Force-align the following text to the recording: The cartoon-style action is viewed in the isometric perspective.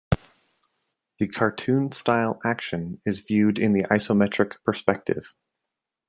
The 1.19 1.27
cartoon-style 1.27 2.39
action 2.43 2.99
is 3.05 3.19
viewed 3.19 3.59
in 3.59 3.73
the 3.73 3.83
isometric 3.83 4.53
perspective. 4.65 5.35